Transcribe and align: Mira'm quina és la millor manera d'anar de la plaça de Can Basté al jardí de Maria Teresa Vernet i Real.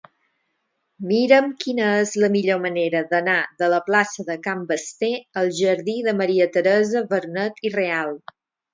Mira'm 1.11 1.51
quina 1.63 1.89
és 2.05 2.13
la 2.23 2.29
millor 2.37 2.63
manera 2.63 3.03
d'anar 3.13 3.37
de 3.61 3.71
la 3.75 3.81
plaça 3.91 4.27
de 4.33 4.41
Can 4.49 4.67
Basté 4.75 5.13
al 5.45 5.55
jardí 5.63 5.99
de 6.11 6.19
Maria 6.25 6.53
Teresa 6.59 7.07
Vernet 7.17 7.67
i 7.71 7.77
Real. 7.81 8.21